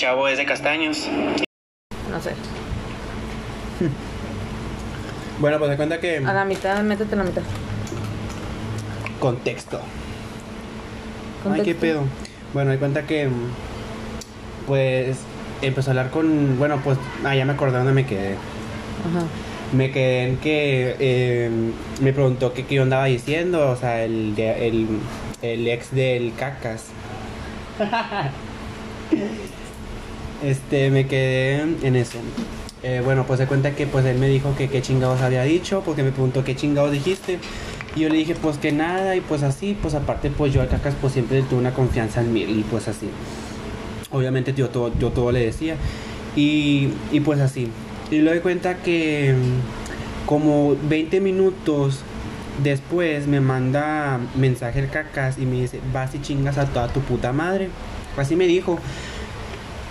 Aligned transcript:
chavo 0.00 0.26
es 0.28 0.38
de 0.38 0.46
castaños. 0.46 1.06
No 2.10 2.20
sé. 2.20 2.30
Bueno, 5.38 5.58
pues 5.58 5.70
se 5.70 5.76
cuenta 5.78 6.00
que. 6.00 6.18
A 6.18 6.34
la 6.34 6.44
mitad, 6.44 6.82
métete 6.82 7.14
a 7.14 7.18
la 7.18 7.24
mitad. 7.24 7.40
Contexto. 9.18 9.80
Ay, 11.50 11.62
qué 11.62 11.74
pedo. 11.74 12.02
Bueno, 12.52 12.72
de 12.72 12.76
cuenta 12.78 13.06
que. 13.06 13.30
Pues. 14.66 15.16
Empezó 15.62 15.88
a 15.88 15.92
hablar 15.92 16.10
con. 16.10 16.58
Bueno, 16.58 16.78
pues. 16.84 16.98
Ah, 17.24 17.34
ya 17.34 17.46
me 17.46 17.54
acordé 17.54 17.78
dónde 17.78 17.92
me 17.94 18.04
quedé. 18.04 18.32
Ajá. 18.34 19.24
Me 19.72 19.90
quedé 19.90 20.24
en 20.28 20.36
que. 20.36 20.96
eh, 20.98 21.50
me 22.02 22.12
preguntó 22.12 22.52
que 22.52 22.66
qué 22.66 22.74
yo 22.74 22.82
andaba 22.82 23.06
diciendo. 23.06 23.70
O 23.70 23.76
sea, 23.76 24.04
el, 24.04 24.34
de- 24.34 24.68
el, 24.68 24.88
el 25.40 25.68
ex 25.68 25.90
del 25.94 26.34
cacas. 26.34 26.84
Este, 30.42 30.90
me 30.90 31.06
quedé 31.06 31.62
en 31.82 31.96
eso. 31.96 32.18
Eh, 32.82 33.02
bueno, 33.04 33.26
pues 33.26 33.38
se 33.38 33.46
cuenta 33.46 33.72
que 33.72 33.86
pues 33.86 34.06
él 34.06 34.18
me 34.18 34.28
dijo 34.28 34.54
que 34.56 34.68
qué 34.68 34.80
chingados 34.80 35.20
había 35.20 35.42
dicho, 35.42 35.82
porque 35.84 36.02
me 36.02 36.12
preguntó 36.12 36.44
qué 36.44 36.56
chingados 36.56 36.92
dijiste. 36.92 37.38
Y 37.94 38.00
yo 38.00 38.08
le 38.08 38.16
dije 38.16 38.34
pues 38.34 38.56
que 38.56 38.72
nada, 38.72 39.16
y 39.16 39.20
pues 39.20 39.42
así, 39.42 39.76
pues 39.80 39.94
aparte 39.94 40.30
pues 40.30 40.52
yo 40.52 40.62
al 40.62 40.68
cacas 40.68 40.94
pues 41.00 41.12
siempre 41.12 41.42
tuve 41.42 41.58
una 41.58 41.74
confianza 41.74 42.20
en 42.20 42.32
mí, 42.32 42.42
y 42.42 42.64
pues 42.70 42.88
así. 42.88 43.08
Obviamente 44.10 44.54
yo 44.54 44.70
todo, 44.70 44.92
yo 44.98 45.10
todo 45.10 45.30
le 45.30 45.44
decía. 45.44 45.76
Y, 46.36 46.88
y 47.12 47.20
pues 47.20 47.40
así. 47.40 47.68
Y 48.10 48.18
luego 48.18 48.34
de 48.34 48.40
cuenta 48.40 48.76
que 48.78 49.34
como 50.26 50.76
20 50.88 51.20
minutos 51.20 52.00
después 52.62 53.26
me 53.26 53.40
manda 53.40 54.20
mensaje 54.36 54.80
el 54.80 54.88
cacas 54.88 55.38
y 55.38 55.46
me 55.46 55.60
dice, 55.60 55.80
vas 55.92 56.14
y 56.14 56.22
chingas 56.22 56.56
a 56.58 56.66
toda 56.66 56.88
tu 56.88 57.00
puta 57.00 57.32
madre. 57.32 57.68
Así 58.16 58.36
me 58.36 58.46
dijo. 58.46 58.78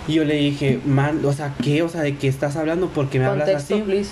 Y 0.08 0.14
yo 0.14 0.24
le 0.24 0.34
dije, 0.34 0.80
man, 0.86 1.24
o 1.24 1.32
sea, 1.32 1.54
¿qué? 1.62 1.82
O 1.82 1.88
sea, 1.88 2.02
¿de 2.02 2.16
qué 2.16 2.28
estás 2.28 2.56
hablando? 2.56 2.88
¿Por 2.88 3.08
qué 3.08 3.18
me 3.18 3.26
hablas 3.26 3.48
así? 3.48 3.74
please. 3.74 4.10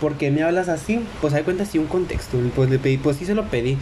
¿Por 0.00 0.14
qué 0.14 0.30
me 0.30 0.42
hablas 0.42 0.68
así? 0.68 1.00
Pues 1.20 1.34
hay 1.34 1.42
cuenta 1.42 1.64
sí 1.64 1.78
un 1.78 1.86
contexto. 1.86 2.38
Y 2.38 2.50
Pues 2.54 2.70
le 2.70 2.78
pedí, 2.78 2.98
pues 2.98 3.16
sí 3.16 3.24
se 3.24 3.34
lo 3.34 3.44
pedí. 3.46 3.76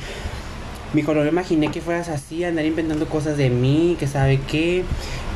Me 0.94 1.00
dijo, 1.02 1.14
no 1.14 1.22
me 1.22 1.28
imaginé 1.28 1.70
que 1.70 1.80
fueras 1.80 2.08
así, 2.08 2.44
andar 2.44 2.64
inventando 2.64 3.06
cosas 3.06 3.36
de 3.36 3.50
mí, 3.50 3.96
que 3.98 4.06
sabe 4.06 4.40
qué, 4.48 4.84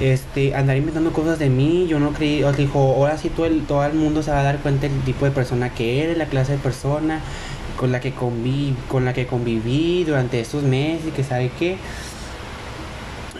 este, 0.00 0.54
andar 0.54 0.76
inventando 0.76 1.12
cosas 1.12 1.38
de 1.38 1.50
mí, 1.50 1.86
yo 1.88 1.98
no 1.98 2.12
creí, 2.12 2.44
o 2.44 2.50
sea, 2.50 2.56
dijo, 2.56 2.78
ahora 2.78 3.18
sí 3.18 3.28
todo 3.30 3.46
el, 3.46 3.66
todo 3.66 3.84
el 3.84 3.94
mundo 3.94 4.22
se 4.22 4.30
va 4.30 4.40
a 4.40 4.42
dar 4.44 4.58
cuenta 4.60 4.88
del 4.88 5.00
tipo 5.00 5.24
de 5.24 5.32
persona 5.32 5.74
que 5.74 6.04
eres, 6.04 6.16
la 6.16 6.26
clase 6.26 6.52
de 6.52 6.58
persona 6.58 7.20
con 7.80 7.92
la 7.92 8.00
que 8.00 8.12
conviví, 8.12 8.74
con 8.88 9.06
la 9.06 9.14
que 9.14 9.26
conviví 9.26 10.04
durante 10.04 10.38
estos 10.38 10.62
meses 10.62 11.08
y 11.08 11.10
que 11.12 11.24
sabe 11.24 11.50
qué. 11.58 11.78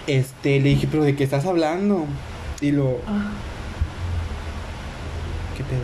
Este, 0.06 0.58
le 0.60 0.70
dije, 0.70 0.88
pero 0.91 1.04
¿de 1.04 1.14
qué 1.14 1.25
estás 1.25 1.44
hablando? 1.44 2.06
Y 2.61 2.72
lo, 2.72 2.98
Ah, 3.06 3.30
¿qué 5.56 5.64
pedo? 5.64 5.80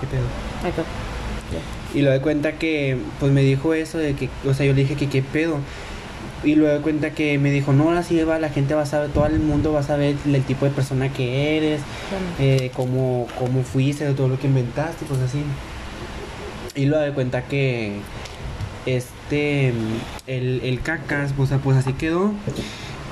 ¿Qué 0.00 0.06
pedo? 0.06 0.68
está. 0.68 0.82
Y 1.94 2.02
lo 2.02 2.10
de 2.10 2.20
cuenta 2.20 2.52
que, 2.52 2.98
pues 3.18 3.32
me 3.32 3.42
dijo 3.42 3.72
eso 3.74 3.98
de 3.98 4.14
que, 4.14 4.28
o 4.46 4.52
sea, 4.54 4.66
yo 4.66 4.74
le 4.74 4.82
dije 4.82 4.94
que 4.94 5.08
qué 5.08 5.22
pedo. 5.22 5.58
Y 6.44 6.54
luego 6.54 6.74
de 6.74 6.80
cuenta 6.82 7.10
que 7.10 7.38
me 7.38 7.50
dijo, 7.50 7.72
no, 7.72 7.90
así 7.90 8.22
va, 8.22 8.38
la 8.38 8.50
gente 8.50 8.74
va 8.74 8.82
a 8.82 8.86
saber, 8.86 9.10
todo 9.10 9.26
el 9.26 9.40
mundo 9.40 9.72
va 9.72 9.80
a 9.80 9.82
saber 9.82 10.14
el 10.24 10.42
tipo 10.44 10.66
de 10.66 10.70
persona 10.70 11.12
que 11.12 11.56
eres, 11.56 11.80
eh, 12.38 12.70
cómo, 12.74 13.26
cómo 13.38 13.62
fuiste, 13.62 14.04
de 14.04 14.14
todo 14.14 14.28
lo 14.28 14.38
que 14.38 14.46
inventaste, 14.46 15.04
pues 15.06 15.20
así. 15.20 15.42
Y 16.76 16.86
luego 16.86 17.04
de 17.04 17.12
cuenta 17.12 17.42
que, 17.42 17.96
este, 18.86 19.17
el, 19.30 20.60
el 20.62 20.80
cacas, 20.80 21.34
o 21.36 21.46
sea, 21.46 21.58
pues 21.58 21.76
así 21.76 21.92
quedó. 21.92 22.32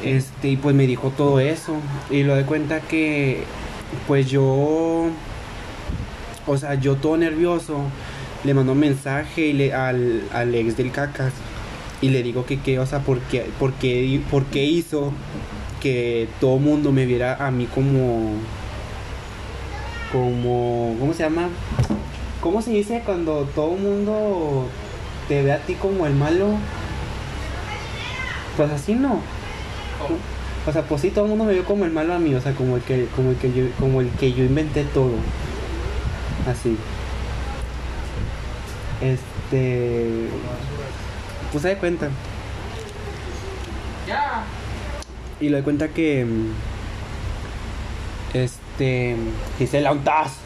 Este, 0.05 0.51
y 0.51 0.57
pues 0.57 0.75
me 0.75 0.87
dijo 0.87 1.13
todo 1.17 1.41
eso. 1.41 1.75
Y 2.11 2.23
lo 2.23 2.35
de 2.37 2.45
cuenta 2.45 2.81
que, 2.81 3.45
pues 4.07 4.31
yo, 4.31 5.07
o 6.47 6.57
sea, 6.59 6.75
yo 6.75 6.97
todo 6.97 7.17
nervioso, 7.17 7.81
le 8.45 8.55
mando 8.55 8.73
un 8.73 8.81
mensaje 8.81 9.47
y 9.47 9.53
le, 9.53 9.75
al, 9.75 10.23
al 10.33 10.55
ex 10.55 10.77
del 10.77 10.91
cacas. 10.91 11.33
Y 12.01 12.11
le 12.11 12.23
digo 12.23 12.45
que 12.45 12.61
qué, 12.61 12.79
o 12.79 12.87
sea, 12.87 13.01
¿por 13.01 13.21
qué, 13.21 13.47
por 13.59 13.73
hizo 14.55 15.13
que 15.81 16.29
todo 16.41 16.59
mundo 16.59 16.93
me 16.93 17.07
viera 17.07 17.47
a 17.47 17.51
mí 17.51 17.67
como, 17.67 18.35
como, 20.13 20.95
¿cómo 20.99 21.15
se 21.15 21.23
llama? 21.23 21.49
¿Cómo 22.41 22.61
se 22.61 22.71
dice 22.71 23.03
cuando 23.05 23.45
todo 23.55 23.71
mundo 23.71 24.69
te 25.29 25.43
ve 25.43 25.53
a 25.53 25.59
ti 25.59 25.75
como 25.75 26.07
el 26.07 26.15
malo? 26.15 26.57
Pues 28.57 28.71
así 28.71 28.95
no. 28.95 29.21
O 30.67 30.73
sea, 30.73 30.83
pues 30.83 31.03
sí, 31.03 31.11
todo 31.11 31.25
el 31.25 31.31
mundo 31.31 31.45
me 31.45 31.53
vio 31.53 31.65
como 31.65 31.85
el 31.85 31.93
malo 31.93 32.15
a 32.15 32.19
mí, 32.19 32.35
o 32.35 32.41
sea, 32.41 32.53
como 32.53 32.77
el 32.77 32.83
que, 32.83 33.07
como 33.15 33.31
el 33.31 33.37
que 33.37 33.53
yo, 33.53 33.65
como 33.79 34.01
el 34.01 34.11
que 34.11 34.33
yo 34.33 34.45
inventé 34.45 34.85
todo. 34.85 35.13
Así. 36.49 36.77
Este. 39.01 40.29
Pues 41.53 41.63
se 41.63 41.69
de 41.69 41.77
cuenta. 41.77 42.09
Y 45.41 45.49
lo 45.49 45.57
de 45.59 45.63
cuenta 45.63 45.89
que. 45.89 46.27
Este. 48.35 49.17
Gisela 49.59 49.93
Untas. 49.93 50.46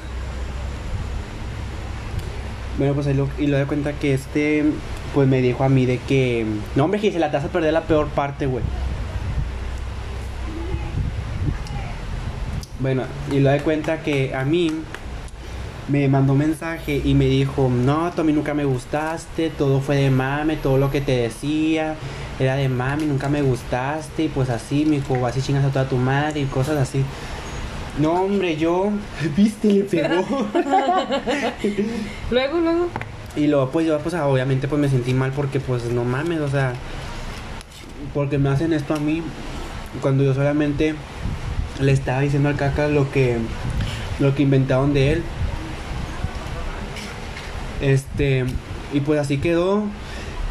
Bueno, 2.80 2.94
pues 2.94 3.06
ahí 3.08 3.12
lo, 3.12 3.28
y 3.38 3.46
lo 3.46 3.58
de 3.58 3.66
cuenta 3.66 3.92
que 3.92 4.14
este. 4.14 4.64
Pues 5.12 5.28
me 5.28 5.42
dijo 5.42 5.64
a 5.64 5.68
mí 5.68 5.84
de 5.84 5.98
que. 5.98 6.46
No, 6.74 6.84
hombre, 6.84 6.98
Gisela, 6.98 7.30
te 7.30 7.36
vas 7.36 7.44
a 7.44 7.48
perder 7.48 7.74
la 7.74 7.82
peor 7.82 8.08
parte, 8.08 8.46
güey. 8.46 8.64
Bueno, 12.78 13.02
y 13.30 13.40
lo 13.40 13.50
de 13.50 13.60
cuenta 13.60 14.02
que 14.02 14.34
a 14.34 14.46
mí 14.46 14.72
me 15.88 16.08
mandó 16.08 16.32
un 16.32 16.38
mensaje 16.38 17.02
y 17.04 17.12
me 17.12 17.26
dijo, 17.26 17.68
no, 17.68 18.12
tú 18.12 18.22
a 18.22 18.24
mí 18.24 18.32
nunca 18.32 18.54
me 18.54 18.64
gustaste, 18.64 19.50
todo 19.50 19.82
fue 19.82 19.96
de 19.96 20.10
mame, 20.10 20.56
todo 20.56 20.78
lo 20.78 20.90
que 20.90 21.02
te 21.02 21.12
decía 21.12 21.96
era 22.38 22.56
de 22.56 22.70
mami, 22.70 23.04
nunca 23.04 23.28
me 23.28 23.42
gustaste, 23.42 24.24
y 24.24 24.28
pues 24.28 24.48
así, 24.48 24.86
me 24.86 24.96
dijo, 24.96 25.26
así 25.26 25.42
chingas 25.42 25.66
a 25.66 25.68
toda 25.68 25.86
tu 25.86 25.96
madre 25.96 26.40
y 26.40 26.44
cosas 26.46 26.78
así. 26.78 27.04
No, 27.98 28.22
hombre, 28.22 28.56
yo, 28.56 28.90
viste, 29.36 29.68
le 29.72 29.84
pegó. 29.84 30.24
Luego, 32.30 32.60
luego. 32.60 32.88
Y 33.36 33.46
luego 33.46 33.70
pues 33.70 33.86
yo 33.86 33.98
pues 34.00 34.14
obviamente 34.14 34.66
pues 34.66 34.80
me 34.80 34.88
sentí 34.88 35.14
mal 35.14 35.30
porque 35.30 35.60
pues 35.60 35.84
no 35.84 36.04
mames, 36.04 36.40
o 36.40 36.48
sea, 36.48 36.72
porque 38.12 38.38
me 38.38 38.48
hacen 38.48 38.72
esto 38.72 38.94
a 38.94 38.98
mí 38.98 39.22
cuando 40.00 40.24
yo 40.24 40.34
solamente 40.34 40.94
le 41.80 41.92
estaba 41.92 42.20
diciendo 42.20 42.48
al 42.48 42.56
caca 42.56 42.88
lo 42.88 43.10
que 43.12 43.38
lo 44.18 44.34
que 44.34 44.42
inventaron 44.42 44.94
de 44.94 45.12
él. 45.12 45.22
Este, 47.80 48.44
y 48.92 49.00
pues 49.00 49.20
así 49.20 49.38
quedó. 49.38 49.84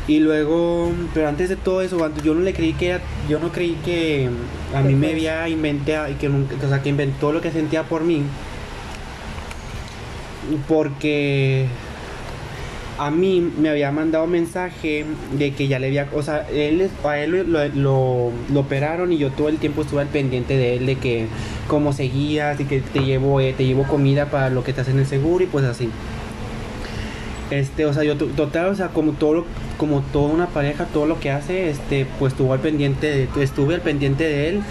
Y 0.10 0.20
luego, 0.22 0.92
pero 1.14 1.28
antes 1.28 1.50
de 1.50 1.56
todo 1.56 1.84
eso, 1.84 2.10
yo 2.24 2.34
no 2.34 2.42
le 2.42 2.52
creí 2.52 2.74
que 2.74 2.88
era- 2.88 3.02
yo 3.30 3.38
no 3.40 3.52
creí 3.52 3.78
que 3.86 4.28
a 4.74 4.82
mí 4.82 4.96
me 4.96 5.12
había 5.12 5.48
inventado 5.48 6.10
y 6.10 6.16
que 6.16 6.28
nunca, 6.28 6.56
o 6.66 6.68
sea, 6.68 6.82
que 6.82 6.90
inventó 6.90 7.32
lo 7.32 7.42
que 7.42 7.52
sentía 7.52 7.84
por 7.84 8.04
mí. 8.04 8.24
Porque 10.68 11.68
a 12.98 13.12
mí 13.12 13.40
me 13.60 13.70
había 13.70 13.92
mandado 13.92 14.26
mensaje 14.26 15.06
de 15.38 15.54
que 15.54 15.68
ya 15.68 15.78
le 15.78 15.88
había, 15.88 16.08
o 16.14 16.24
sea, 16.24 16.48
él, 16.50 16.90
a 17.04 17.18
él 17.20 17.32
lo, 17.48 17.68
lo, 17.68 18.32
lo 18.52 18.60
operaron 18.60 19.14
y 19.14 19.18
yo 19.20 19.30
todo 19.30 19.48
el 19.48 19.58
tiempo 19.58 19.84
estuve 19.84 20.02
al 20.02 20.08
pendiente 20.08 20.58
de 20.58 20.76
él, 20.78 20.86
de 20.88 20.96
que 20.96 21.28
cómo 21.68 21.94
seguías 21.94 22.60
y 22.60 22.66
que 22.66 22.80
te 22.82 23.02
llevo, 23.02 23.40
eh, 23.42 23.54
te 23.56 23.64
llevo 23.66 23.84
comida 23.84 24.26
para 24.32 24.50
lo 24.50 24.64
que 24.64 24.74
te 24.74 24.82
hacen 24.82 24.98
el 24.98 25.06
seguro 25.06 25.44
y 25.44 25.48
pues 25.48 25.66
así. 25.66 25.90
Este, 27.52 27.86
o 27.86 27.94
sea, 27.94 28.04
yo 28.04 28.16
to- 28.16 28.28
total, 28.28 28.68
o 28.68 28.76
sea, 28.76 28.90
como 28.90 29.14
todo 29.14 29.46
como 29.78 30.02
toda 30.14 30.32
una 30.32 30.48
pareja, 30.48 30.86
todo 30.86 31.06
lo 31.08 31.20
que 31.20 31.32
hace, 31.32 31.70
este, 31.70 32.06
pues 32.20 32.34
estuvo 32.34 32.54
al 32.54 32.60
pendiente 32.60 33.08
de, 33.08 33.44
estuve 33.44 33.76
al 33.76 33.82
pendiente 33.82 34.24
de 34.26 34.50
él 34.50 34.62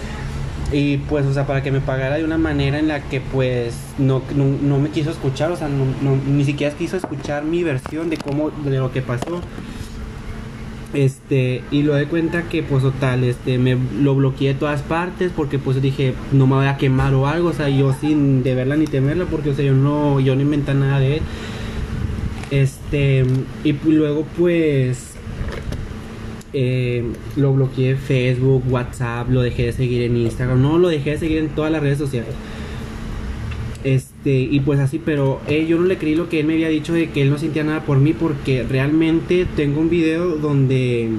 y 0.71 0.97
pues, 0.97 1.25
o 1.25 1.33
sea, 1.33 1.45
para 1.47 1.63
que 1.63 1.71
me 1.71 1.81
pagara 1.81 2.15
de 2.17 2.23
una 2.23 2.37
manera 2.37 2.77
en 2.79 2.87
la 2.87 3.01
que 3.01 3.19
pues 3.21 3.73
no, 3.97 4.21
no, 4.35 4.45
no 4.61 4.77
me 4.79 4.89
quiso 4.89 5.09
escuchar, 5.09 5.51
o 5.51 5.57
sea, 5.57 5.67
no, 5.67 5.85
no- 6.01 6.15
ni 6.31 6.45
siquiera 6.45 6.73
quiso 6.75 6.95
escuchar 6.95 7.43
mi 7.43 7.63
versión 7.63 8.09
de 8.09 8.17
cómo, 8.17 8.51
de 8.51 8.77
lo 8.77 8.91
que 8.91 9.01
pasó. 9.01 9.41
Este, 10.93 11.61
y 11.69 11.83
lo 11.83 11.93
de 11.93 12.05
cuenta 12.07 12.43
que 12.43 12.63
pues 12.63 12.81
total, 12.81 13.23
este, 13.23 13.59
me 13.59 13.77
lo 14.01 14.15
bloqueé 14.15 14.49
de 14.49 14.53
todas 14.59 14.81
partes 14.81 15.31
porque 15.35 15.59
pues 15.59 15.79
dije, 15.83 16.15
no 16.31 16.47
me 16.47 16.55
voy 16.55 16.65
a 16.65 16.77
quemar 16.77 17.13
o 17.13 17.27
algo, 17.27 17.49
o 17.49 17.53
sea, 17.53 17.69
yo 17.69 17.93
sin 17.93 18.41
de 18.41 18.55
verla 18.55 18.75
ni 18.75 18.85
temerla 18.85 19.25
porque, 19.25 19.51
o 19.51 19.53
sea, 19.53 19.63
yo 19.65 19.73
no, 19.73 20.19
yo 20.19 20.35
no 20.35 20.41
inventé 20.41 20.73
nada 20.73 20.99
de 20.99 21.17
él. 21.17 21.21
Este, 22.51 23.23
y 23.63 23.73
luego 23.73 24.25
pues 24.37 25.13
eh, 26.51 27.03
lo 27.35 27.53
bloqueé 27.53 27.91
en 27.91 27.97
Facebook, 27.97 28.63
WhatsApp, 28.69 29.29
lo 29.29 29.41
dejé 29.41 29.67
de 29.67 29.73
seguir 29.73 30.01
en 30.01 30.17
Instagram, 30.17 30.61
no, 30.61 30.79
lo 30.79 30.87
dejé 30.87 31.11
de 31.11 31.17
seguir 31.19 31.37
en 31.37 31.49
todas 31.49 31.71
las 31.71 31.81
redes 31.81 31.99
sociales. 31.99 32.33
Este, 33.83 34.31
y 34.39 34.59
pues 34.59 34.79
así, 34.79 34.99
pero 35.03 35.39
eh, 35.47 35.65
yo 35.67 35.77
no 35.77 35.85
le 35.85 35.97
creí 35.97 36.15
lo 36.15 36.27
que 36.27 36.39
él 36.41 36.47
me 36.47 36.53
había 36.53 36.69
dicho 36.69 36.93
de 36.93 37.11
que 37.11 37.21
él 37.21 37.29
no 37.29 37.37
sentía 37.37 37.63
nada 37.63 37.85
por 37.85 37.97
mí 37.99 38.13
porque 38.13 38.63
realmente 38.63 39.45
tengo 39.55 39.79
un 39.79 39.89
video 39.89 40.35
donde 40.35 41.09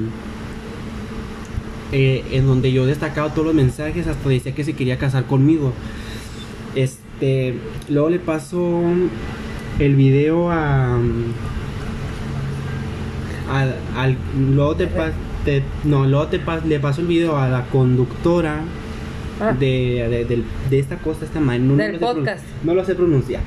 eh, 1.92 2.24
en 2.32 2.46
donde 2.46 2.72
yo 2.72 2.84
destacaba 2.86 3.32
todos 3.32 3.46
los 3.46 3.54
mensajes, 3.54 4.06
hasta 4.06 4.28
decía 4.28 4.54
que 4.54 4.64
se 4.64 4.74
quería 4.74 4.98
casar 4.98 5.24
conmigo. 5.26 5.72
Este, 6.74 7.54
luego 7.88 8.10
le 8.10 8.18
paso 8.18 8.82
el 9.80 9.96
video 9.96 10.50
a. 10.50 10.94
al, 13.50 13.74
al- 13.96 14.16
luego 14.38 14.76
te, 14.76 14.86
te- 15.44 15.62
no, 15.84 16.06
luego 16.06 16.26
te 16.28 16.40
pas- 16.44 16.62
le 16.64 16.78
paso 16.80 17.00
el 17.00 17.06
video 17.08 17.36
a 17.36 17.48
la 17.48 17.64
conductora 17.66 18.60
Ah. 19.42 19.52
de, 19.58 20.44
de, 20.68 20.78
esta 20.78 20.96
cosa, 20.98 21.24
esta 21.24 21.40
man, 21.40 21.66
no, 21.66 21.72
no 21.74 21.82
Del 21.82 21.98
sé 21.98 22.36
no 22.62 22.74
lo 22.74 22.84
sé 22.84 22.94
pronunciar. 22.94 23.40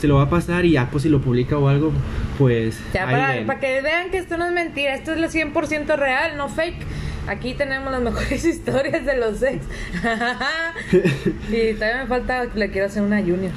Se 0.00 0.08
lo 0.08 0.16
va 0.16 0.22
a 0.22 0.28
pasar 0.28 0.64
y 0.64 0.72
ya, 0.72 0.90
pues 0.90 1.04
si 1.04 1.08
lo 1.08 1.20
publica 1.20 1.56
o 1.56 1.68
algo, 1.68 1.92
pues. 2.36 2.80
Ya 2.92 3.04
para, 3.04 3.46
para 3.46 3.60
que 3.60 3.80
vean 3.82 4.10
que 4.10 4.18
esto 4.18 4.36
no 4.38 4.46
es 4.46 4.52
mentira, 4.52 4.92
esto 4.96 5.12
es 5.12 5.20
lo 5.20 5.28
100% 5.28 5.96
real, 5.96 6.36
no 6.36 6.48
fake. 6.48 6.82
Aquí 7.28 7.54
tenemos 7.54 7.92
las 7.92 8.02
mejores 8.02 8.44
historias 8.44 9.06
de 9.06 9.16
los 9.18 9.40
ex. 9.40 9.64
y 11.52 11.74
todavía 11.74 12.02
me 12.02 12.06
falta, 12.08 12.44
le 12.56 12.70
quiero 12.72 12.88
hacer 12.88 13.02
una 13.04 13.20
junior. 13.20 13.52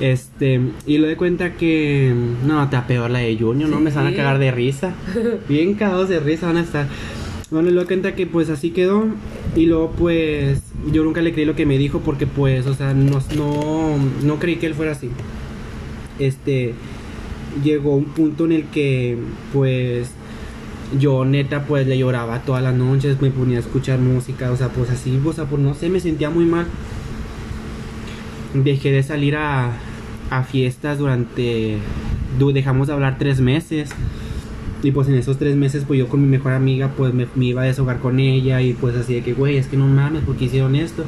Este, 0.00 0.60
y 0.86 0.98
lo 0.98 1.06
de 1.06 1.16
cuenta 1.16 1.54
que. 1.54 2.14
No, 2.46 2.68
te 2.70 2.78
peor 2.80 3.10
la 3.10 3.18
de 3.18 3.36
Junior, 3.36 3.68
¿no? 3.68 3.80
Me 3.80 3.90
van 3.90 4.06
a 4.06 4.14
cagar 4.16 4.38
de 4.38 4.50
risa. 4.50 4.94
Bien 5.48 5.74
cagados 5.74 6.08
de 6.08 6.20
risa 6.20 6.46
van 6.46 6.56
a 6.56 6.62
estar. 6.62 6.88
Bueno, 7.50 7.68
y 7.68 7.72
lo 7.72 7.80
de 7.80 7.86
cuenta 7.86 8.14
que 8.14 8.26
pues 8.26 8.48
así 8.48 8.70
quedó. 8.70 9.06
Y 9.54 9.66
luego 9.66 9.92
pues. 9.92 10.62
Yo 10.90 11.04
nunca 11.04 11.20
le 11.20 11.34
creí 11.34 11.44
lo 11.44 11.54
que 11.54 11.66
me 11.66 11.76
dijo 11.76 12.00
porque 12.00 12.26
pues, 12.26 12.66
o 12.66 12.74
sea, 12.74 12.94
no, 12.94 13.20
no, 13.36 13.98
no 14.24 14.38
creí 14.38 14.56
que 14.56 14.66
él 14.66 14.74
fuera 14.74 14.92
así. 14.92 15.10
Este. 16.18 16.74
Llegó 17.62 17.94
un 17.94 18.06
punto 18.06 18.46
en 18.46 18.52
el 18.52 18.64
que 18.64 19.18
pues. 19.52 20.12
Yo 20.98 21.24
neta 21.24 21.66
pues 21.66 21.86
le 21.86 21.98
lloraba 21.98 22.40
todas 22.40 22.64
las 22.64 22.74
noches, 22.74 23.20
me 23.20 23.30
ponía 23.30 23.58
a 23.58 23.60
escuchar 23.60 24.00
música, 24.00 24.50
o 24.50 24.56
sea, 24.56 24.70
pues 24.70 24.90
así, 24.90 25.20
o 25.24 25.32
sea, 25.32 25.44
pues 25.44 25.62
no 25.62 25.72
sé, 25.72 25.88
me 25.88 26.00
sentía 26.00 26.30
muy 26.30 26.46
mal 26.46 26.66
dejé 28.54 28.90
de 28.90 29.02
salir 29.02 29.36
a, 29.36 29.70
a 30.30 30.42
fiestas 30.44 30.98
durante 30.98 31.78
du- 32.38 32.52
dejamos 32.52 32.86
de 32.86 32.92
hablar 32.94 33.18
tres 33.18 33.40
meses. 33.40 33.90
Y 34.82 34.92
pues 34.92 35.08
en 35.08 35.14
esos 35.14 35.36
tres 35.38 35.56
meses 35.56 35.84
pues 35.86 35.98
yo 35.98 36.08
con 36.08 36.22
mi 36.22 36.26
mejor 36.28 36.52
amiga 36.52 36.90
pues 36.96 37.12
me, 37.12 37.26
me 37.34 37.44
iba 37.46 37.60
a 37.62 37.66
deshogar 37.66 37.98
con 37.98 38.18
ella 38.18 38.62
y 38.62 38.72
pues 38.72 38.96
así 38.96 39.12
de 39.14 39.22
que 39.22 39.34
güey 39.34 39.58
es 39.58 39.66
que 39.66 39.76
no 39.76 39.86
mames 39.86 40.22
porque 40.24 40.46
hicieron 40.46 40.74
esto 40.74 41.04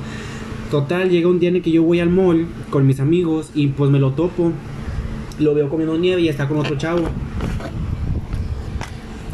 total 0.71 1.09
llega 1.09 1.29
un 1.29 1.39
día 1.41 1.49
en 1.49 1.57
el 1.57 1.63
que 1.63 1.71
yo 1.71 1.83
voy 1.83 2.01
al 2.01 2.11
mall 2.11 2.47
con 2.69 2.87
mis 2.87 3.01
amigos 3.01 3.51
y 3.55 3.69
pues 3.69 3.91
me 3.91 3.99
lo 3.99 4.11
topo. 4.13 4.53
Lo 5.39 5.55
veo 5.55 5.71
comiendo 5.71 5.97
nieve 5.97 6.21
y 6.21 6.29
está 6.29 6.47
con 6.49 6.59
otro 6.59 6.77
chavo 6.77 7.05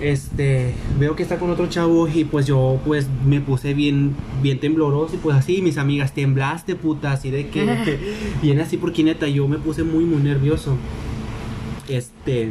este 0.01 0.75
veo 0.99 1.17
que 1.17 1.23
está 1.23 1.39
con 1.39 1.51
otro 1.51 1.67
chavo 1.67 2.09
y 2.09 2.25
pues 2.25 2.47
yo 2.47 2.81
pues 2.87 3.09
me 3.27 3.41
puse 3.41 3.75
bien 3.75 4.15
bien 4.43 4.61
tembloroso 4.61 5.17
y 5.17 5.19
pues 5.19 5.37
así 5.37 5.61
mis 5.63 5.79
amigas 5.79 6.15
temblaste 6.15 6.77
puta 6.77 7.13
así 7.13 7.31
de 7.31 7.49
que 7.49 7.99
bien 8.41 8.61
así 8.61 8.77
porque 8.77 9.03
neta 9.03 9.27
yo 9.29 9.49
me 9.49 9.59
puse 9.59 9.83
muy 9.83 10.05
muy 10.05 10.23
nervioso. 10.23 10.77
Este 11.89 12.51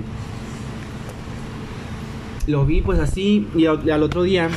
lo 2.48 2.66
vi 2.66 2.82
pues 2.82 3.00
así 3.00 3.48
y 3.56 3.66
al, 3.66 3.90
al 3.90 4.04
otro 4.04 4.24
día 4.24 4.50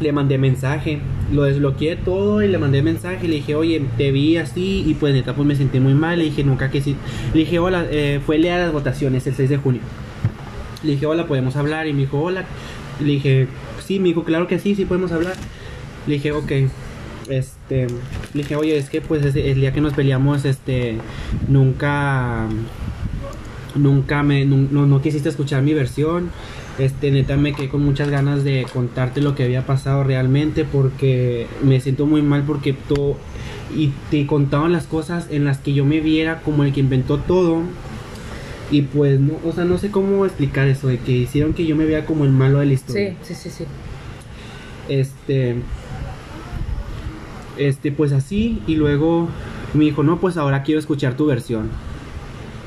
le 0.00 0.12
mandé 0.12 0.36
mensaje 0.38 1.00
lo 1.32 1.44
desbloqueé 1.44 1.96
todo 1.96 2.42
y 2.42 2.48
le 2.48 2.58
mandé 2.58 2.82
mensaje 2.82 3.26
y 3.26 3.28
le 3.28 3.36
dije 3.36 3.54
oye 3.54 3.82
te 3.96 4.12
vi 4.12 4.36
así 4.36 4.84
y 4.86 4.94
pues 4.94 5.14
neta 5.14 5.34
pues 5.34 5.46
me 5.46 5.56
sentí 5.56 5.80
muy 5.80 5.94
mal 5.94 6.18
le 6.18 6.24
dije 6.24 6.44
nunca 6.44 6.70
que 6.70 6.80
sí 6.80 6.96
le 7.32 7.40
dije 7.40 7.58
hola 7.58 7.86
eh, 7.90 8.20
fue 8.24 8.38
de 8.38 8.50
las 8.50 8.72
votaciones 8.72 9.26
el 9.26 9.34
6 9.34 9.48
de 9.48 9.56
junio 9.56 9.80
le 10.84 10.92
dije, 10.92 11.06
hola, 11.06 11.26
¿podemos 11.26 11.56
hablar? 11.56 11.86
Y 11.86 11.92
me 11.92 12.00
dijo, 12.02 12.20
hola. 12.20 12.44
Le 13.00 13.12
dije, 13.12 13.48
sí, 13.84 13.98
me 13.98 14.08
dijo, 14.08 14.24
claro 14.24 14.46
que 14.46 14.58
sí, 14.58 14.74
sí 14.74 14.84
podemos 14.84 15.12
hablar. 15.12 15.34
Le 16.06 16.14
dije, 16.14 16.32
ok. 16.32 16.52
Este, 17.28 17.86
le 17.88 18.42
dije, 18.42 18.56
oye, 18.56 18.76
es 18.76 18.90
que 18.90 19.00
pues 19.00 19.34
el 19.34 19.54
día 19.54 19.72
que 19.72 19.80
nos 19.80 19.94
peleamos, 19.94 20.44
este, 20.44 20.98
nunca, 21.48 22.46
nunca 23.74 24.22
me, 24.22 24.44
no, 24.44 24.86
no 24.86 25.02
quisiste 25.02 25.28
escuchar 25.28 25.62
mi 25.62 25.72
versión. 25.72 26.30
Este, 26.78 27.10
neta, 27.10 27.36
me 27.36 27.52
quedé 27.54 27.68
con 27.68 27.84
muchas 27.84 28.10
ganas 28.10 28.42
de 28.42 28.66
contarte 28.72 29.20
lo 29.20 29.34
que 29.34 29.44
había 29.44 29.64
pasado 29.64 30.02
realmente 30.02 30.64
porque 30.64 31.46
me 31.62 31.80
siento 31.80 32.04
muy 32.04 32.20
mal 32.20 32.42
porque 32.42 32.72
todo, 32.72 33.16
y 33.74 33.92
te 34.10 34.26
contaban 34.26 34.72
las 34.72 34.86
cosas 34.86 35.28
en 35.30 35.44
las 35.44 35.58
que 35.58 35.72
yo 35.72 35.84
me 35.84 36.00
viera 36.00 36.40
como 36.40 36.64
el 36.64 36.72
que 36.72 36.80
inventó 36.80 37.18
todo 37.18 37.62
y 38.70 38.82
pues, 38.82 39.20
no, 39.20 39.34
o 39.44 39.52
sea, 39.52 39.64
no 39.64 39.78
sé 39.78 39.90
cómo 39.90 40.24
explicar 40.24 40.68
eso, 40.68 40.88
de 40.88 40.98
que 40.98 41.12
hicieron 41.12 41.52
que 41.52 41.66
yo 41.66 41.76
me 41.76 41.84
vea 41.84 42.06
como 42.06 42.24
el 42.24 42.30
malo 42.30 42.58
de 42.58 42.66
la 42.66 42.72
historia. 42.72 43.16
Sí, 43.22 43.34
sí, 43.34 43.34
sí, 43.34 43.50
sí. 43.50 43.64
Este, 44.88 45.56
este, 47.56 47.92
pues 47.92 48.12
así, 48.12 48.60
y 48.66 48.76
luego 48.76 49.28
me 49.74 49.84
dijo, 49.84 50.02
no, 50.02 50.20
pues 50.20 50.36
ahora 50.36 50.62
quiero 50.62 50.78
escuchar 50.78 51.16
tu 51.16 51.26
versión. 51.26 51.68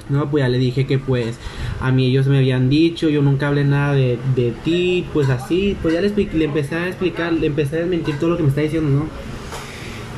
No, 0.10 0.32
pues 0.32 0.42
ya 0.44 0.48
le 0.48 0.58
dije 0.58 0.88
que 0.88 1.00
pues 1.00 1.38
a 1.82 1.92
mí 1.92 2.06
ellos 2.06 2.28
me 2.28 2.38
habían 2.38 2.70
dicho, 2.70 3.10
yo 3.10 3.22
nunca 3.22 3.50
hablé 3.50 3.66
nada 3.66 3.94
de, 3.94 4.18
de 4.36 4.54
ti, 4.64 5.06
pues 5.12 5.30
así, 5.30 5.76
pues 5.82 5.94
ya 5.94 6.02
le, 6.02 6.10
le 6.10 6.46
empecé 6.46 6.76
a 6.76 6.88
explicar, 6.88 7.34
le 7.34 7.48
empecé 7.48 7.76
a 7.76 7.80
desmentir 7.80 8.18
todo 8.18 8.30
lo 8.30 8.38
que 8.38 8.44
me 8.44 8.50
está 8.50 8.62
diciendo, 8.62 8.90
¿no? 8.90 9.08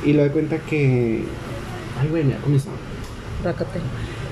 Y 0.08 0.12
lo 0.12 0.22
de 0.22 0.30
cuenta 0.30 0.58
que... 0.58 1.24
Ay, 2.00 2.08
güey, 2.08 2.24
mira, 2.24 2.38
comenzó. 2.38 2.70
Rácate. 3.42 3.80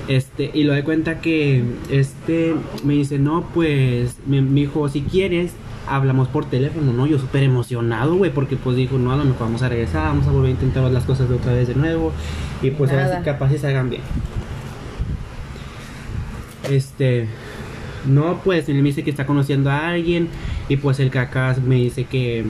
Este, 0.09 0.49
y 0.55 0.63
lo 0.63 0.73
de 0.73 0.83
cuenta 0.83 1.21
que 1.21 1.63
este 1.91 2.55
me 2.83 2.95
dice, 2.95 3.19
no, 3.19 3.45
pues, 3.53 4.17
me, 4.25 4.41
me 4.41 4.61
dijo, 4.61 4.89
si 4.89 5.01
quieres, 5.01 5.51
hablamos 5.87 6.27
por 6.27 6.45
teléfono, 6.45 6.91
¿no? 6.93 7.05
Yo 7.05 7.19
súper 7.19 7.43
emocionado, 7.43 8.15
güey, 8.15 8.31
porque 8.33 8.55
pues 8.55 8.75
dijo, 8.75 8.97
no, 8.97 9.11
a 9.13 9.17
lo 9.17 9.25
mejor 9.25 9.41
vamos 9.41 9.61
a 9.61 9.69
regresar, 9.69 10.07
vamos 10.07 10.25
a 10.25 10.31
volver 10.31 10.49
a 10.49 10.53
intentar 10.53 10.89
las 10.89 11.03
cosas 11.03 11.29
de 11.29 11.35
otra 11.35 11.53
vez 11.53 11.67
de 11.67 11.75
nuevo, 11.75 12.11
y 12.63 12.71
pues 12.71 12.89
a 12.89 12.95
ver 12.95 13.05
Nada. 13.05 13.19
si 13.19 13.23
capaz 13.23 13.55
se 13.55 13.67
hagan 13.67 13.91
bien. 13.91 14.01
Este, 16.71 17.27
no, 18.07 18.41
pues, 18.43 18.67
él 18.67 18.77
me 18.77 18.89
dice 18.89 19.03
que 19.03 19.11
está 19.11 19.27
conociendo 19.27 19.69
a 19.69 19.89
alguien, 19.89 20.29
y 20.69 20.77
pues 20.77 20.99
el 20.99 21.11
cacas 21.11 21.61
me 21.61 21.75
dice 21.75 22.05
que, 22.05 22.45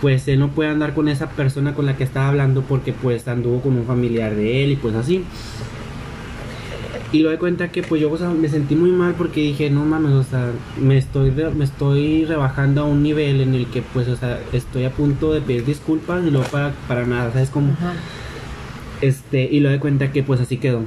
pues, 0.00 0.26
él 0.26 0.40
no 0.40 0.48
puede 0.48 0.70
andar 0.70 0.92
con 0.92 1.06
esa 1.06 1.30
persona 1.30 1.72
con 1.72 1.86
la 1.86 1.96
que 1.96 2.02
estaba 2.02 2.26
hablando 2.26 2.62
porque 2.62 2.92
pues 2.92 3.28
anduvo 3.28 3.60
con 3.60 3.76
un 3.76 3.86
familiar 3.86 4.34
de 4.34 4.64
él 4.64 4.72
y 4.72 4.76
pues 4.76 4.96
así. 4.96 5.24
Y 7.12 7.20
lo 7.20 7.30
de 7.30 7.38
cuenta 7.38 7.68
que 7.70 7.82
pues 7.82 8.00
yo 8.02 8.10
o 8.10 8.18
sea, 8.18 8.30
me 8.30 8.48
sentí 8.48 8.74
muy 8.74 8.90
mal 8.90 9.14
porque 9.16 9.40
dije, 9.40 9.70
no 9.70 9.84
mames, 9.84 10.12
o 10.12 10.24
sea, 10.24 10.50
me 10.80 10.98
estoy, 10.98 11.30
re- 11.30 11.50
me 11.54 11.64
estoy 11.64 12.24
rebajando 12.24 12.82
a 12.82 12.84
un 12.84 13.02
nivel 13.02 13.40
en 13.40 13.54
el 13.54 13.66
que 13.68 13.82
pues, 13.82 14.08
o 14.08 14.16
sea, 14.16 14.40
estoy 14.52 14.84
a 14.84 14.90
punto 14.90 15.32
de 15.32 15.40
pedir 15.40 15.64
disculpas 15.64 16.24
y 16.26 16.30
luego 16.30 16.46
para, 16.48 16.72
para 16.88 17.06
nada, 17.06 17.32
¿sabes 17.32 17.50
cómo? 17.50 17.72
Ajá. 17.74 17.92
Este, 19.00 19.44
y 19.50 19.60
lo 19.60 19.68
de 19.70 19.78
cuenta 19.78 20.10
que 20.10 20.22
pues 20.22 20.40
así 20.40 20.56
quedó. 20.58 20.82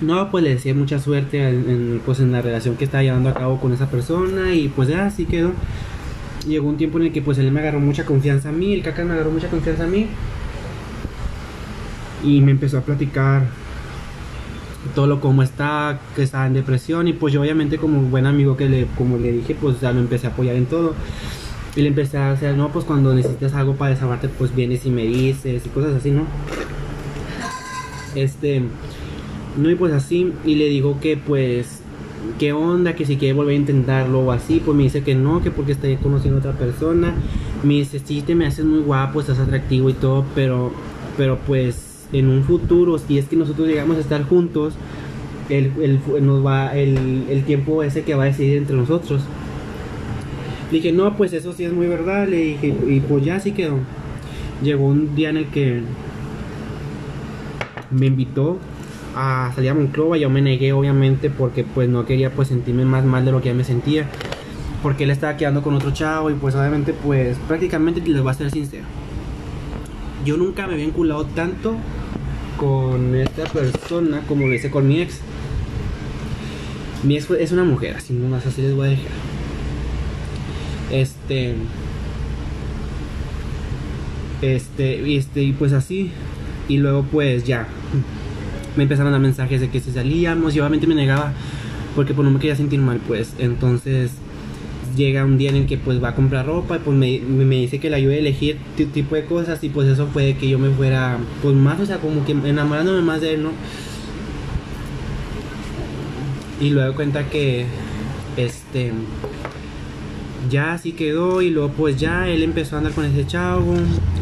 No, 0.00 0.30
pues 0.30 0.42
le 0.42 0.50
decía 0.50 0.74
mucha 0.74 0.98
suerte 0.98 1.48
en, 1.48 1.70
en, 1.70 2.02
pues 2.04 2.18
en 2.20 2.32
la 2.32 2.42
relación 2.42 2.76
que 2.76 2.84
estaba 2.84 3.02
llevando 3.04 3.28
a 3.30 3.34
cabo 3.34 3.60
con 3.60 3.72
esa 3.72 3.88
persona 3.88 4.52
y 4.54 4.68
pues 4.68 4.88
ya 4.88 5.06
así 5.06 5.26
quedó. 5.26 5.52
Llegó 6.46 6.68
un 6.68 6.76
tiempo 6.76 6.98
en 6.98 7.06
el 7.06 7.12
que 7.12 7.22
pues 7.22 7.38
él 7.38 7.52
me 7.52 7.60
agarró 7.60 7.78
mucha 7.80 8.04
confianza 8.04 8.48
a 8.48 8.52
mí, 8.52 8.74
el 8.74 8.82
caca 8.82 9.04
me 9.04 9.12
agarró 9.14 9.30
mucha 9.30 9.48
confianza 9.48 9.84
a 9.84 9.86
mí. 9.86 10.08
Y 12.22 12.40
me 12.40 12.52
empezó 12.52 12.78
a 12.78 12.80
platicar 12.80 13.42
todo 14.94 15.06
lo 15.06 15.20
como 15.20 15.42
está, 15.42 16.00
que 16.14 16.22
estaba 16.22 16.46
en 16.46 16.54
depresión 16.54 17.08
y 17.08 17.12
pues 17.12 17.32
yo 17.32 17.40
obviamente 17.40 17.78
como 17.78 18.00
buen 18.02 18.26
amigo 18.26 18.56
que 18.56 18.68
le, 18.68 18.86
como 18.98 19.16
le 19.16 19.32
dije, 19.32 19.56
pues 19.58 19.80
ya 19.80 19.92
lo 19.92 20.00
empecé 20.00 20.26
a 20.26 20.30
apoyar 20.30 20.56
en 20.56 20.66
todo. 20.66 20.94
Y 21.76 21.82
le 21.82 21.88
empecé 21.88 22.18
a 22.18 22.30
hacer, 22.30 22.56
no, 22.56 22.70
pues 22.70 22.84
cuando 22.84 23.12
necesitas 23.14 23.52
algo 23.54 23.74
para 23.74 23.90
desahogarte, 23.90 24.28
pues 24.28 24.54
vienes 24.54 24.86
y 24.86 24.90
me 24.90 25.02
dices 25.02 25.66
y 25.66 25.68
cosas 25.70 25.94
así, 25.94 26.12
¿no? 26.12 26.22
Este, 28.14 28.62
no, 29.56 29.70
y 29.70 29.74
pues 29.74 29.92
así, 29.92 30.32
y 30.44 30.54
le 30.54 30.66
digo 30.66 31.00
que 31.00 31.16
pues, 31.16 31.80
qué 32.38 32.52
onda, 32.52 32.94
que 32.94 33.04
si 33.04 33.16
quiere 33.16 33.34
volver 33.34 33.54
a 33.54 33.58
intentarlo 33.58 34.20
o 34.20 34.30
así, 34.30 34.62
pues 34.64 34.76
me 34.76 34.84
dice 34.84 35.02
que 35.02 35.16
no, 35.16 35.42
que 35.42 35.50
porque 35.50 35.72
estoy 35.72 35.96
conociendo 35.96 36.36
a 36.36 36.40
otra 36.40 36.52
persona. 36.52 37.14
Me 37.64 37.74
dice, 37.74 37.98
sí, 37.98 38.22
te 38.22 38.36
me 38.36 38.46
haces 38.46 38.64
muy 38.64 38.80
guapo, 38.80 39.20
estás 39.20 39.40
atractivo 39.40 39.90
y 39.90 39.94
todo, 39.94 40.24
pero, 40.34 40.72
pero 41.16 41.38
pues 41.44 41.93
en 42.14 42.28
un 42.28 42.44
futuro, 42.44 42.96
si 42.98 43.18
es 43.18 43.26
que 43.26 43.36
nosotros 43.36 43.68
llegamos 43.68 43.96
a 43.96 44.00
estar 44.00 44.22
juntos, 44.24 44.74
el, 45.48 45.72
el, 45.82 46.00
nos 46.24 46.44
va, 46.44 46.74
el, 46.76 47.26
el 47.28 47.44
tiempo 47.44 47.82
ese 47.82 48.02
que 48.02 48.14
va 48.14 48.22
a 48.22 48.26
decidir 48.26 48.58
entre 48.58 48.76
nosotros. 48.76 49.22
Dije, 50.70 50.92
no, 50.92 51.16
pues 51.16 51.32
eso 51.32 51.52
sí 51.52 51.64
es 51.64 51.72
muy 51.72 51.86
verdad. 51.86 52.26
Le 52.28 52.36
dije, 52.36 52.74
y 52.88 53.00
pues 53.00 53.24
ya 53.24 53.36
así 53.36 53.52
quedó. 53.52 53.78
Llegó 54.62 54.86
un 54.86 55.14
día 55.14 55.30
en 55.30 55.36
el 55.38 55.46
que 55.46 55.82
me 57.90 58.06
invitó 58.06 58.58
a 59.14 59.52
salir 59.54 59.70
a 59.70 59.74
Monclova. 59.74 60.16
Yo 60.16 60.30
me 60.30 60.40
negué, 60.40 60.72
obviamente, 60.72 61.30
porque 61.30 61.64
pues 61.64 61.88
no 61.88 62.06
quería 62.06 62.30
pues 62.30 62.48
sentirme 62.48 62.84
más 62.84 63.04
mal 63.04 63.24
de 63.24 63.32
lo 63.32 63.42
que 63.42 63.48
ya 63.48 63.54
me 63.54 63.64
sentía. 63.64 64.08
Porque 64.82 65.04
él 65.04 65.10
estaba 65.10 65.36
quedando 65.36 65.62
con 65.62 65.74
otro 65.74 65.92
chavo 65.92 66.30
y 66.30 66.34
pues 66.34 66.54
obviamente 66.54 66.92
pues 66.92 67.38
prácticamente 67.48 68.00
les 68.00 68.22
voy 68.22 68.30
a 68.30 68.34
ser 68.34 68.50
sincero. 68.50 68.84
Yo 70.24 70.36
nunca 70.36 70.66
me 70.66 70.74
había 70.74 70.86
enculado 70.86 71.24
tanto 71.26 71.76
con 72.64 73.14
esta 73.14 73.44
persona 73.44 74.22
como 74.26 74.46
lo 74.46 74.54
hice 74.54 74.70
con 74.70 74.88
mi 74.88 75.00
ex. 75.00 75.20
Mi 77.02 77.16
ex 77.16 77.30
es 77.30 77.52
una 77.52 77.64
mujer, 77.64 77.96
así 77.96 78.14
nomás 78.14 78.46
así 78.46 78.62
les 78.62 78.74
voy 78.74 78.86
a 78.86 78.90
dejar. 78.90 79.12
Este. 80.90 81.54
Este, 84.40 85.16
este, 85.16 85.42
y 85.42 85.52
pues 85.52 85.72
así. 85.72 86.10
Y 86.68 86.78
luego 86.78 87.04
pues 87.10 87.44
ya. 87.44 87.68
Me 88.76 88.84
empezaron 88.84 89.08
a 89.08 89.12
dar 89.12 89.20
mensajes 89.20 89.60
de 89.60 89.68
que 89.68 89.80
si 89.80 89.92
salíamos. 89.92 90.56
Y 90.56 90.60
obviamente 90.60 90.86
me 90.86 90.94
negaba. 90.94 91.32
Porque 91.94 92.14
pues 92.14 92.24
no 92.24 92.32
me 92.32 92.40
quería 92.40 92.56
sentir 92.56 92.80
mal, 92.80 93.00
pues. 93.06 93.34
Entonces 93.38 94.12
llega 94.96 95.24
un 95.24 95.38
día 95.38 95.50
en 95.50 95.56
el 95.56 95.66
que 95.66 95.78
pues 95.78 96.02
va 96.02 96.10
a 96.10 96.14
comprar 96.14 96.46
ropa 96.46 96.76
y 96.76 96.78
pues 96.80 96.96
me, 96.96 97.20
me 97.20 97.56
dice 97.56 97.80
que 97.80 97.90
le 97.90 97.96
ayude 97.96 98.16
a 98.16 98.18
elegir 98.18 98.58
tipo 98.92 99.14
de 99.14 99.24
cosas 99.24 99.62
y 99.64 99.68
pues 99.68 99.88
eso 99.88 100.06
fue 100.06 100.34
que 100.34 100.48
yo 100.48 100.58
me 100.58 100.70
fuera 100.70 101.18
pues 101.42 101.54
más, 101.54 101.80
o 101.80 101.86
sea, 101.86 101.98
como 101.98 102.24
que 102.24 102.32
enamorándome 102.32 103.02
más 103.02 103.20
de 103.20 103.34
él, 103.34 103.42
¿no? 103.42 103.50
Y 106.60 106.70
luego 106.70 106.94
cuenta 106.94 107.28
que 107.28 107.66
este 108.36 108.92
ya 110.50 110.74
así 110.74 110.92
quedó 110.92 111.42
y 111.42 111.50
luego 111.50 111.70
pues 111.70 111.96
ya 111.96 112.28
él 112.28 112.42
empezó 112.42 112.76
a 112.76 112.78
andar 112.78 112.92
con 112.92 113.04
ese 113.04 113.26
chavo, 113.26 113.74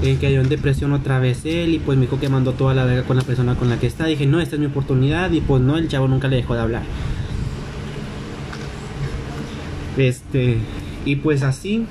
eh, 0.03 0.19
cayó 0.21 0.41
en 0.41 0.49
depresión 0.49 0.93
otra 0.93 1.19
vez 1.19 1.45
él 1.45 1.75
y 1.75 1.79
pues 1.79 1.99
me 1.99 2.07
dijo 2.07 2.21
que 2.21 2.29
mandó 2.29 2.53
toda 2.53 2.75
la 2.75 2.85
verga 2.85 3.03
con 3.05 3.17
la 3.17 3.23
persona 3.23 3.55
con 3.55 3.69
la 3.69 3.79
que 3.79 3.87
está. 3.87 4.07
Dije, 4.07 4.27
no, 4.27 4.41
esta 4.41 4.57
es 4.57 4.61
mi 4.61 4.67
oportunidad 4.67 5.31
y 5.33 5.41
pues 5.41 5.63
no, 5.63 5.77
el 5.77 5.89
chavo 5.89 6.09
nunca 6.09 6.29
le 6.29 6.37
dejó 6.37 6.55
de 6.55 6.61
hablar. 6.61 6.83
Este, 10.33 10.57
y 11.05 11.17
pues 11.17 11.43
así. 11.43 11.85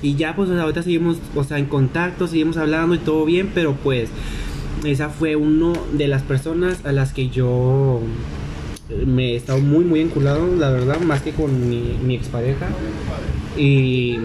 Y 0.00 0.16
ya 0.16 0.34
pues 0.34 0.50
ahorita 0.50 0.82
seguimos, 0.82 1.18
o 1.34 1.44
sea, 1.44 1.58
en 1.58 1.66
contacto, 1.66 2.26
seguimos 2.26 2.56
hablando 2.56 2.94
y 2.94 2.98
todo 2.98 3.24
bien, 3.24 3.50
pero 3.54 3.74
pues 3.74 4.10
esa 4.84 5.08
fue 5.08 5.36
uno 5.36 5.72
de 5.92 6.08
las 6.08 6.22
personas 6.22 6.84
a 6.84 6.92
las 6.92 7.12
que 7.12 7.28
yo 7.28 8.00
me 9.06 9.32
he 9.32 9.36
estado 9.36 9.60
muy 9.60 9.84
muy 9.84 10.00
enculado, 10.00 10.46
la 10.58 10.70
verdad, 10.70 11.00
más 11.00 11.22
que 11.22 11.32
con 11.32 11.68
mi, 11.68 11.96
mi 12.04 12.14
expareja. 12.14 12.66
Y, 13.56 14.16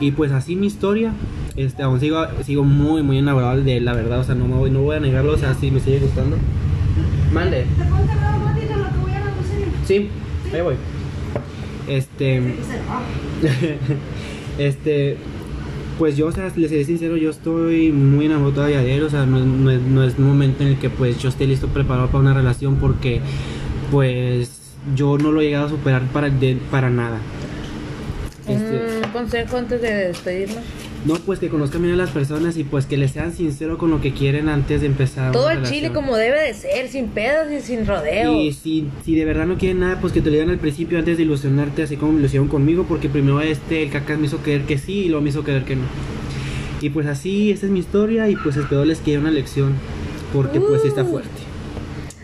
y 0.00 0.10
pues 0.12 0.32
así 0.32 0.56
mi 0.56 0.66
historia. 0.66 1.12
Este, 1.56 1.82
aún 1.82 2.00
sigo, 2.00 2.22
sigo 2.44 2.64
muy 2.64 3.02
muy 3.02 3.16
enamorado 3.18 3.62
de 3.62 3.78
él, 3.78 3.86
la 3.86 3.94
verdad, 3.94 4.20
o 4.20 4.24
sea, 4.24 4.34
no, 4.34 4.46
me 4.46 4.56
voy, 4.56 4.70
no 4.70 4.82
voy 4.82 4.96
a 4.96 5.00
negarlo, 5.00 5.32
o 5.32 5.38
sea, 5.38 5.54
sí 5.54 5.70
me 5.70 5.80
sigue 5.80 6.00
gustando. 6.00 6.36
Mande. 7.32 7.64
¿Te 7.78 7.84
puedo 7.84 8.06
cerrar 8.06 8.38
un 8.38 8.46
ratito 8.46 8.72
en 8.72 8.80
lo 8.80 8.86
que 8.86 8.98
voy 8.98 9.12
a 9.12 9.20
la 9.20 9.30
cocina? 9.32 9.66
Sí, 9.86 10.08
ahí 10.52 10.60
voy. 10.60 10.74
Este. 11.88 12.40
este. 14.58 15.16
Pues 15.98 16.16
yo, 16.16 16.26
o 16.26 16.32
sea, 16.32 16.52
les 16.56 16.68
seré 16.68 16.84
sincero, 16.84 17.16
yo 17.16 17.30
estoy 17.30 17.90
muy 17.90 18.26
enamorado 18.26 18.52
todavía 18.54 18.82
de 18.82 18.96
él, 18.96 19.02
o 19.04 19.08
sea, 19.08 19.24
no, 19.24 19.70
es, 19.70 19.80
no 19.80 20.04
es 20.04 20.18
un 20.18 20.26
momento 20.26 20.62
en 20.62 20.70
el 20.70 20.78
que 20.78 20.90
pues 20.90 21.18
yo 21.18 21.30
esté 21.30 21.46
listo, 21.46 21.68
preparado 21.68 22.08
para 22.08 22.18
una 22.18 22.34
relación 22.34 22.76
porque 22.76 23.22
pues 23.90 24.74
yo 24.94 25.16
no 25.16 25.32
lo 25.32 25.40
he 25.40 25.44
llegado 25.44 25.66
a 25.66 25.70
superar 25.70 26.02
para, 26.12 26.28
de- 26.28 26.58
para 26.70 26.90
nada. 26.90 27.18
Este, 28.46 28.95
Un 28.95 28.95
consejo 29.16 29.56
antes 29.56 29.80
de 29.80 29.92
despedirnos. 30.08 30.58
no, 31.04 31.14
pues 31.16 31.38
que 31.38 31.48
conozcan 31.48 31.82
bien 31.82 31.94
a 31.94 31.96
las 31.96 32.10
personas 32.10 32.56
y 32.56 32.64
pues 32.64 32.86
que 32.86 32.96
les 32.96 33.12
sean 33.12 33.32
sinceros 33.32 33.78
con 33.78 33.90
lo 33.90 34.00
que 34.00 34.12
quieren 34.12 34.48
antes 34.48 34.80
de 34.80 34.86
empezar. 34.88 35.32
Todo 35.32 35.50
el 35.50 35.62
chile 35.62 35.90
como 35.92 36.16
debe 36.16 36.40
de 36.40 36.52
ser, 36.54 36.88
sin 36.88 37.08
pedos 37.08 37.50
y 37.52 37.60
sin 37.60 37.86
rodeos. 37.86 38.34
Y 38.34 38.52
si, 38.52 38.88
si 39.04 39.14
de 39.14 39.24
verdad 39.24 39.46
no 39.46 39.56
quieren 39.56 39.80
nada, 39.80 40.00
pues 40.00 40.12
que 40.12 40.20
te 40.20 40.26
lo 40.30 40.32
digan 40.34 40.50
al 40.50 40.58
principio 40.58 40.98
antes 40.98 41.16
de 41.16 41.22
ilusionarte, 41.22 41.82
así 41.84 41.96
como 41.96 42.12
me 42.12 42.18
ilusionaron 42.20 42.48
conmigo, 42.50 42.84
porque 42.88 43.08
primero 43.08 43.40
este, 43.40 43.82
el 43.84 43.90
cacas 43.90 44.18
me 44.18 44.26
hizo 44.26 44.38
creer 44.38 44.62
que 44.62 44.78
sí 44.78 45.04
y 45.04 45.08
luego 45.08 45.22
me 45.22 45.30
hizo 45.30 45.42
creer 45.44 45.64
que 45.64 45.76
no. 45.76 45.84
Y 46.80 46.90
pues 46.90 47.06
así, 47.06 47.50
esa 47.52 47.66
es 47.66 47.72
mi 47.72 47.78
historia 47.80 48.28
y 48.28 48.36
pues 48.36 48.56
espero 48.56 48.84
les 48.84 48.98
quede 49.00 49.18
una 49.18 49.30
lección, 49.30 49.72
porque 50.32 50.60
pues 50.60 50.82
sí 50.82 50.88
está 50.88 51.02
Uh. 51.04 51.10
fuerte. 51.10 51.30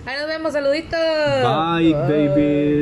Ahí 0.04 0.16
nos 0.18 0.26
vemos, 0.26 0.52
saluditos. 0.52 0.98
Bye, 0.98 1.92
baby. 1.92 2.80